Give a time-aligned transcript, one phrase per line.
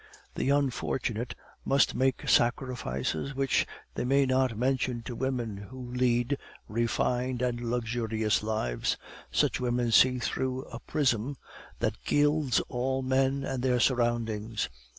[0.33, 7.43] "The unfortunate must make sacrifices which they may not mention to women who lead refined
[7.43, 8.97] and luxurious lives.
[9.29, 11.37] Such women see things through a prism
[11.81, 14.69] that gilds all men and their surroundings.